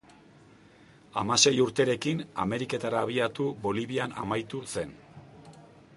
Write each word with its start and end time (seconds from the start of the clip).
Hamasei 1.21 1.53
urterekin 1.65 2.23
Ameriketara 2.45 3.03
abiatu 3.09 3.47
Bolivian 3.67 4.17
amaitu 4.23 4.67
zen. 4.77 5.01